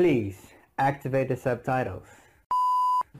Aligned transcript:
Please 0.00 0.38
activate 0.78 1.28
the 1.28 1.36
subtitles. 1.36 2.06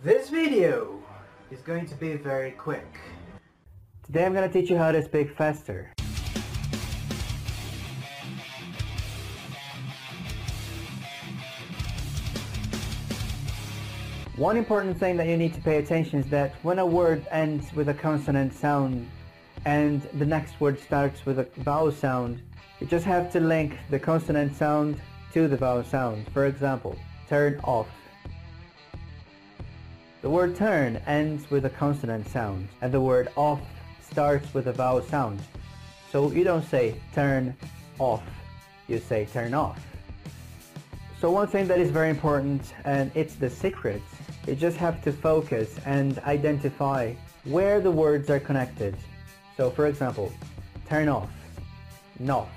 This 0.03 0.31
video 0.31 1.03
is 1.51 1.61
going 1.61 1.85
to 1.85 1.95
be 1.95 2.15
very 2.15 2.53
quick. 2.53 2.87
Today 4.03 4.25
I'm 4.25 4.33
going 4.33 4.51
to 4.51 4.61
teach 4.61 4.71
you 4.71 4.79
how 4.79 4.91
to 4.91 5.03
speak 5.05 5.37
faster. 5.37 5.93
One 14.37 14.57
important 14.57 14.99
thing 14.99 15.19
that 15.19 15.27
you 15.27 15.37
need 15.37 15.53
to 15.53 15.61
pay 15.61 15.77
attention 15.77 16.21
is 16.21 16.31
that 16.31 16.55
when 16.63 16.79
a 16.79 16.87
word 16.87 17.27
ends 17.31 17.75
with 17.75 17.91
a 17.91 17.95
consonant 17.95 18.55
sound 18.55 19.07
and 19.67 20.01
the 20.15 20.25
next 20.25 20.59
word 20.63 20.81
starts 20.81 21.27
with 21.27 21.41
a 21.41 21.47
vowel 21.59 21.93
sound, 21.93 22.41
you 22.81 22.87
just 22.87 23.05
have 23.05 23.31
to 23.33 23.39
link 23.39 23.77
the 23.91 23.99
consonant 23.99 24.57
sound 24.57 24.99
to 25.33 25.49
the 25.49 25.57
vowel 25.57 25.85
sound. 25.85 26.27
For 26.33 26.47
example, 26.47 26.97
turn 27.29 27.61
off. 27.65 27.89
The 30.23 30.31
word 30.31 30.57
turn 30.57 30.97
ends 31.07 31.51
with 31.51 31.65
a 31.65 31.71
consonant 31.71 32.29
sound 32.29 32.69
and 32.83 32.93
the 32.93 33.01
word 33.01 33.29
off 33.37 33.61
starts 34.03 34.53
with 34.53 34.67
a 34.67 34.73
vowel 34.73 35.03
sound. 35.03 35.41
So 36.13 36.31
you 36.31 36.45
don't 36.45 36.65
say 36.65 37.01
turn 37.15 37.57
off, 37.99 38.23
you 38.89 38.99
say 38.99 39.27
turn 39.27 39.55
off. 39.55 39.81
So 41.21 41.31
one 41.31 41.47
thing 41.47 41.67
that 41.69 41.79
is 41.79 41.91
very 41.91 42.11
important 42.11 42.75
and 42.85 43.11
it's 43.15 43.35
the 43.35 43.49
secret 43.49 44.03
you 44.47 44.55
just 44.55 44.77
have 44.79 45.03
to 45.03 45.13
focus 45.13 45.77
and 45.85 46.19
identify 46.21 47.13
where 47.45 47.81
the 47.81 47.91
words 47.91 48.31
are 48.31 48.41
connected. 48.41 48.97
So 49.57 49.71
for 49.71 49.87
example, 49.87 50.33
turn 50.89 51.09
off, 51.09 51.31
not. 52.19 52.49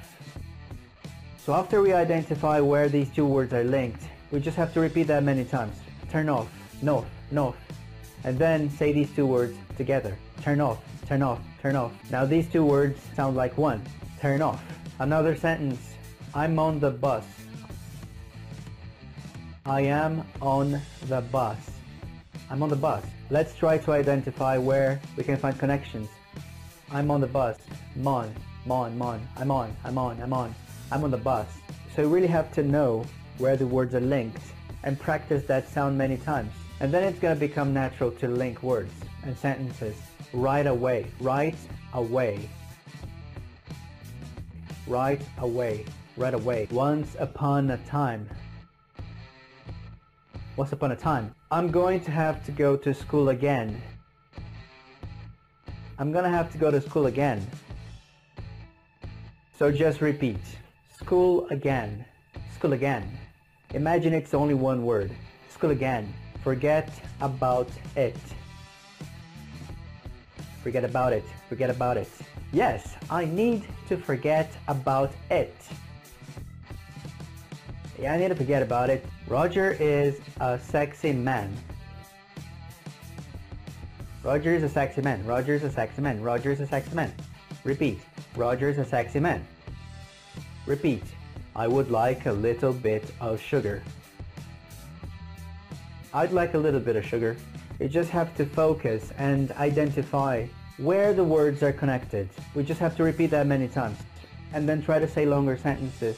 So 1.46 1.54
after 1.54 1.82
we 1.82 1.92
identify 1.92 2.62
where 2.62 2.88
these 2.88 3.10
two 3.10 3.26
words 3.26 3.52
are 3.52 3.66
linked, 3.66 4.02
we 4.32 4.40
just 4.40 4.56
have 4.56 4.74
to 4.76 4.80
repeat 4.80 5.08
that 5.08 5.24
many 5.24 5.44
times. 5.44 5.76
Turn 6.10 6.30
off, 6.30 6.48
no, 6.82 7.06
no. 7.32 7.54
And 8.24 8.40
then 8.40 8.70
say 8.70 8.94
these 8.94 9.12
two 9.12 9.26
words 9.26 9.54
together. 9.76 10.18
Turn 10.42 10.62
off, 10.62 10.80
turn 11.06 11.22
off, 11.22 11.42
turn 11.62 11.76
off. 11.76 11.92
Now 12.10 12.24
these 12.24 12.48
two 12.48 12.64
words 12.64 12.98
sound 13.14 13.36
like 13.36 13.58
one. 13.58 13.82
Turn 14.22 14.42
off. 14.42 14.64
Another 15.00 15.36
sentence. 15.36 15.96
I'm 16.34 16.58
on 16.60 16.80
the 16.80 16.92
bus. 16.92 17.26
I 19.66 19.82
am 19.82 20.26
on 20.42 20.80
the 21.08 21.20
bus. 21.20 21.58
I'm 22.50 22.64
on 22.64 22.70
the 22.70 22.78
bus. 22.78 23.04
Let's 23.30 23.54
try 23.54 23.80
to 23.80 23.92
identify 23.92 24.58
where 24.58 25.02
we 25.18 25.26
can 25.26 25.36
find 25.36 25.60
connections. 25.60 26.08
I'm 26.90 27.12
on 27.12 27.20
the 27.20 27.28
bus. 27.28 27.58
Mon, 27.98 28.34
mon, 28.66 28.98
mon. 28.98 29.20
I'm 29.36 29.52
on, 29.52 29.76
I'm 29.84 29.98
on, 29.98 30.22
I'm 30.22 30.32
on. 30.32 30.56
I'm 30.94 31.04
on 31.04 31.10
the 31.10 31.18
bus. 31.18 31.48
So 31.96 32.04
you 32.04 32.08
really 32.08 32.28
have 32.28 32.52
to 32.52 32.62
know 32.62 33.04
where 33.40 33.58
the 33.58 33.66
words 33.66 33.96
are 33.96 34.00
linked 34.00 34.44
and 34.84 35.00
practice 35.00 35.44
that 35.46 35.68
sound 35.68 35.98
many 35.98 36.18
times. 36.18 36.54
And 36.82 36.94
then 36.94 37.04
it's 37.04 37.18
going 37.18 37.36
to 37.36 37.40
become 37.40 37.74
natural 37.74 38.12
to 38.12 38.28
link 38.28 38.62
words 38.62 38.94
and 39.24 39.36
sentences 39.36 39.96
right 40.34 40.68
away. 40.68 41.08
Right 41.20 41.56
away. 41.96 42.48
Right 44.86 45.20
away. 45.40 45.86
Right 46.16 46.36
away. 46.36 46.68
Once 46.70 47.16
upon 47.18 47.72
a 47.72 47.78
time. 47.78 48.30
Once 50.58 50.74
upon 50.74 50.92
a 50.92 50.96
time. 50.96 51.34
I'm 51.50 51.72
going 51.72 52.02
to 52.02 52.12
have 52.12 52.46
to 52.46 52.52
go 52.52 52.78
to 52.78 52.94
school 52.94 53.30
again. 53.30 53.82
I'm 55.98 56.12
gonna 56.12 56.30
have 56.30 56.52
to 56.52 56.60
go 56.60 56.70
to 56.70 56.80
school 56.80 57.08
again. 57.08 57.48
So 59.58 59.72
just 59.72 60.00
repeat. 60.00 60.38
School 61.03 61.46
again. 61.50 62.06
School 62.56 62.72
again. 62.72 63.03
Imagine 63.74 64.14
it's 64.14 64.34
only 64.34 64.53
one 64.53 64.86
word. 64.86 65.12
School 65.50 65.72
again. 65.72 66.14
Forget 66.46 66.90
about 67.19 67.69
it. 67.97 68.16
Forget 70.64 70.86
about 70.86 71.12
it. 71.12 71.25
Forget 71.50 71.69
about 71.69 71.97
it. 71.97 72.08
Yes, 72.53 72.96
I 73.09 73.25
need 73.25 73.66
to 73.90 73.97
forget 73.97 74.53
about 74.69 75.12
it. 75.30 75.53
Yeah, 78.00 78.14
I 78.14 78.18
need 78.18 78.30
to 78.30 78.35
forget 78.35 78.64
about 78.64 78.90
it. 78.90 79.06
Roger 79.28 79.75
is 79.81 80.22
a 80.40 80.58
sexy 80.58 81.12
man. 81.12 81.53
Roger 84.24 84.56
is 84.56 84.64
a 84.64 84.70
sexy 84.70 85.02
man. 85.02 85.25
Roger 85.25 85.53
is 85.53 85.66
a 85.66 85.72
sexy 85.72 86.02
man. 86.02 86.22
Roger 86.22 86.53
is 86.53 86.62
a 86.62 86.68
sexy 86.68 86.96
man. 86.96 87.14
Repeat. 87.66 88.00
Roger 88.38 88.70
is 88.70 88.78
a 88.78 88.85
sexy 88.85 89.20
man. 89.20 89.46
Repeat. 90.66 91.03
I 91.56 91.68
would 91.68 91.91
like 91.91 92.25
a 92.25 92.31
little 92.31 92.72
bit 92.72 93.03
of 93.19 93.41
sugar. 93.41 93.84
I'd 96.13 96.31
like 96.31 96.53
a 96.53 96.57
little 96.57 96.79
bit 96.79 96.96
of 96.96 97.06
sugar. 97.06 97.35
You 97.81 97.90
just 97.90 98.09
have 98.12 98.34
to 98.38 98.46
focus 98.46 99.12
and 99.18 99.52
identify 99.53 100.46
where 100.78 101.13
the 101.13 101.23
words 101.23 101.63
are 101.63 101.73
connected. 101.73 102.29
We 102.56 102.63
just 102.63 102.79
have 102.79 102.96
to 102.96 103.03
repeat 103.03 103.31
that 103.31 103.46
many 103.46 103.68
times. 103.68 103.97
And 104.53 104.69
then 104.69 104.81
try 104.81 105.00
to 105.00 105.07
say 105.07 105.25
longer 105.25 105.57
sentences. 105.57 106.18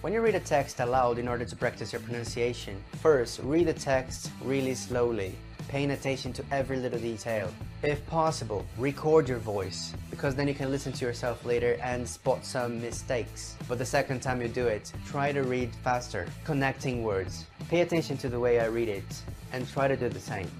When 0.00 0.14
you 0.14 0.22
read 0.22 0.34
a 0.34 0.40
text 0.40 0.80
aloud 0.80 1.18
in 1.18 1.28
order 1.28 1.44
to 1.44 1.56
practice 1.56 1.92
your 1.92 2.00
pronunciation, 2.00 2.82
first 3.02 3.40
read 3.42 3.66
the 3.66 3.74
text 3.74 4.30
really 4.42 4.74
slowly, 4.74 5.34
paying 5.70 5.92
attention 5.92 6.32
to 6.32 6.44
every 6.50 6.76
little 6.78 6.98
detail. 6.98 7.48
If 7.84 8.04
possible, 8.08 8.66
record 8.76 9.28
your 9.28 9.38
voice, 9.38 9.94
because 10.10 10.34
then 10.34 10.48
you 10.48 10.54
can 10.54 10.68
listen 10.68 10.92
to 10.94 11.04
yourself 11.04 11.44
later 11.44 11.78
and 11.80 12.06
spot 12.08 12.44
some 12.44 12.82
mistakes. 12.82 13.56
But 13.68 13.78
the 13.78 13.86
second 13.86 14.20
time 14.20 14.42
you 14.42 14.48
do 14.48 14.66
it, 14.66 14.92
try 15.06 15.30
to 15.30 15.44
read 15.44 15.70
faster, 15.84 16.26
connecting 16.42 17.04
words. 17.04 17.46
Pay 17.68 17.82
attention 17.82 18.16
to 18.16 18.28
the 18.28 18.40
way 18.40 18.58
I 18.58 18.66
read 18.66 18.88
it, 18.88 19.22
and 19.52 19.68
try 19.68 19.86
to 19.86 19.96
do 19.96 20.08
the 20.08 20.18
same. 20.18 20.50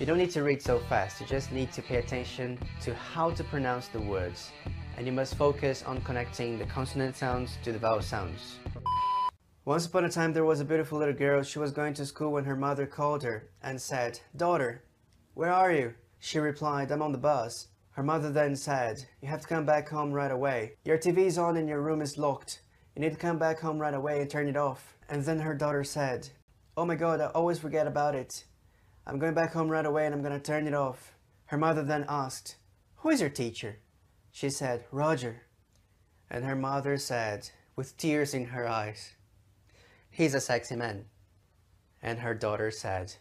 You 0.00 0.06
don't 0.06 0.16
need 0.16 0.30
to 0.30 0.42
read 0.42 0.62
so 0.62 0.78
fast, 0.88 1.20
you 1.20 1.26
just 1.26 1.52
need 1.52 1.70
to 1.72 1.82
pay 1.82 1.96
attention 1.96 2.58
to 2.80 2.94
how 2.94 3.32
to 3.32 3.44
pronounce 3.44 3.88
the 3.88 4.00
words 4.00 4.52
and 4.96 5.06
you 5.06 5.12
must 5.12 5.34
focus 5.34 5.82
on 5.86 6.00
connecting 6.00 6.58
the 6.58 6.64
consonant 6.64 7.14
sounds 7.16 7.58
to 7.62 7.72
the 7.72 7.78
vowel 7.78 8.00
sounds. 8.00 8.56
Once 9.66 9.84
upon 9.84 10.04
a 10.04 10.08
time 10.08 10.32
there 10.32 10.44
was 10.44 10.60
a 10.60 10.64
beautiful 10.64 10.96
little 10.96 11.12
girl. 11.12 11.42
She 11.42 11.58
was 11.58 11.72
going 11.72 11.92
to 11.94 12.06
school 12.06 12.30
when 12.30 12.44
her 12.44 12.54
mother 12.54 12.86
called 12.86 13.24
her 13.24 13.50
and 13.60 13.82
said, 13.82 14.20
Daughter, 14.36 14.84
where 15.34 15.52
are 15.52 15.72
you? 15.72 15.94
She 16.20 16.38
replied, 16.38 16.92
I'm 16.92 17.02
on 17.02 17.10
the 17.10 17.18
bus. 17.18 17.66
Her 17.90 18.04
mother 18.04 18.30
then 18.30 18.54
said, 18.54 19.04
You 19.20 19.26
have 19.26 19.40
to 19.40 19.48
come 19.48 19.66
back 19.66 19.88
home 19.88 20.12
right 20.12 20.30
away. 20.30 20.74
Your 20.84 20.96
TV 20.96 21.26
is 21.26 21.36
on 21.36 21.56
and 21.56 21.68
your 21.68 21.80
room 21.80 22.00
is 22.00 22.16
locked. 22.16 22.62
You 22.94 23.02
need 23.02 23.10
to 23.10 23.18
come 23.18 23.38
back 23.38 23.58
home 23.58 23.80
right 23.80 23.92
away 23.92 24.20
and 24.20 24.30
turn 24.30 24.46
it 24.46 24.56
off. 24.56 24.94
And 25.08 25.24
then 25.24 25.40
her 25.40 25.52
daughter 25.52 25.82
said, 25.82 26.28
Oh 26.76 26.84
my 26.84 26.94
god, 26.94 27.20
I 27.20 27.26
always 27.26 27.58
forget 27.58 27.88
about 27.88 28.14
it. 28.14 28.44
I'm 29.04 29.18
going 29.18 29.34
back 29.34 29.52
home 29.52 29.68
right 29.68 29.84
away 29.84 30.06
and 30.06 30.14
I'm 30.14 30.22
going 30.22 30.32
to 30.32 30.38
turn 30.38 30.68
it 30.68 30.74
off. 30.74 31.16
Her 31.46 31.58
mother 31.58 31.82
then 31.82 32.04
asked, 32.08 32.54
Who 32.98 33.10
is 33.10 33.20
your 33.20 33.30
teacher? 33.30 33.80
She 34.30 34.48
said, 34.48 34.84
Roger. 34.92 35.42
And 36.30 36.44
her 36.44 36.54
mother 36.54 36.96
said, 36.98 37.50
with 37.74 37.96
tears 37.96 38.32
in 38.32 38.46
her 38.46 38.68
eyes, 38.68 39.15
He's 40.16 40.34
a 40.34 40.40
sexy 40.40 40.76
man. 40.76 41.04
And 42.02 42.18
her 42.18 42.32
daughter 42.32 42.70
said, 42.70 43.14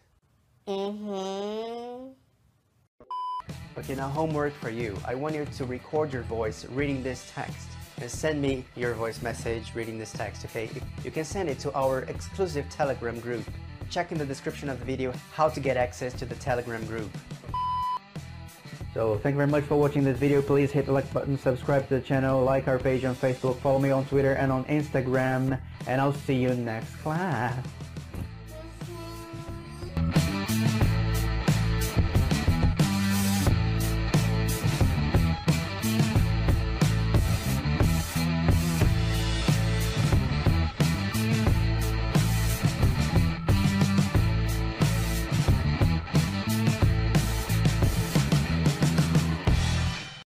Mm-hmm. 0.66 2.14
Okay, 3.78 3.96
now 3.96 4.08
homework 4.08 4.54
for 4.54 4.70
you. 4.70 4.98
I 5.06 5.14
want 5.14 5.36
you 5.36 5.44
to 5.44 5.66
record 5.66 6.14
your 6.14 6.22
voice 6.22 6.64
reading 6.70 7.04
this 7.04 7.30
text 7.36 7.68
and 8.00 8.10
send 8.10 8.42
me 8.42 8.64
your 8.78 8.94
voice 8.94 9.22
message 9.22 9.76
reading 9.76 10.00
this 10.00 10.14
text, 10.14 10.46
okay? 10.46 10.70
You 11.04 11.12
can 11.12 11.26
send 11.26 11.50
it 11.50 11.60
to 11.60 11.74
our 11.74 12.04
exclusive 12.04 12.70
Telegram 12.70 13.20
group. 13.20 13.44
Check 13.90 14.14
in 14.14 14.18
the 14.18 14.26
description 14.26 14.70
of 14.70 14.80
the 14.80 14.86
video 14.86 15.12
how 15.34 15.50
to 15.50 15.60
get 15.60 15.76
access 15.76 16.14
to 16.14 16.26
the 16.26 16.36
Telegram 16.36 16.86
group. 16.86 17.12
So 18.96 19.18
thank 19.18 19.34
you 19.34 19.38
very 19.40 19.50
much 19.50 19.66
for 19.66 19.76
watching 19.76 20.06
this 20.06 20.18
video. 20.18 20.42
Please 20.42 20.72
hit 20.72 20.86
the 20.86 20.94
like 20.94 21.12
button, 21.12 21.38
subscribe 21.38 21.86
to 21.90 21.96
the 21.96 22.00
channel, 22.00 22.42
like 22.46 22.70
our 22.70 22.80
page 22.80 23.04
on 23.04 23.14
Facebook, 23.14 23.58
follow 23.58 23.78
me 23.78 23.92
on 23.92 24.06
Twitter 24.06 24.32
and 24.32 24.54
on 24.54 24.64
Instagram, 24.66 25.60
and 25.86 26.00
I'll 26.00 26.14
see 26.14 26.36
you 26.36 26.56
next 26.56 26.96
class. 27.02 27.58